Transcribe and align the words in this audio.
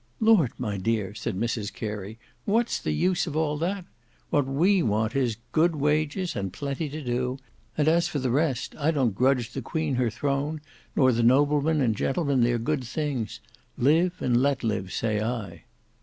"Lord, 0.19 0.51
my 0.57 0.77
dear," 0.77 1.13
said 1.13 1.35
Mrs 1.37 1.71
Carey; 1.71 2.17
"what's 2.45 2.79
the 2.79 2.91
use 2.91 3.27
of 3.27 3.35
all 3.35 3.55
that? 3.59 3.85
What 4.31 4.47
we 4.47 4.81
want 4.81 5.15
is, 5.15 5.37
good 5.51 5.75
wages 5.75 6.35
and 6.35 6.51
plenty 6.51 6.89
to 6.89 7.03
do; 7.03 7.37
and 7.77 7.87
as 7.87 8.07
for 8.07 8.17
the 8.17 8.31
rest, 8.31 8.73
I 8.79 8.89
don't 8.89 9.13
grudge 9.13 9.51
the 9.53 9.61
Queen 9.61 9.93
her 9.97 10.09
throne, 10.09 10.59
nor 10.95 11.11
the 11.11 11.21
noblemen 11.21 11.81
and 11.81 11.95
gentlemen 11.95 12.41
their 12.41 12.57
good 12.57 12.83
things. 12.83 13.41
Live 13.77 14.23
and 14.23 14.41
let 14.41 14.63
live 14.63 14.91
say 14.91 15.21
I." 15.21 15.65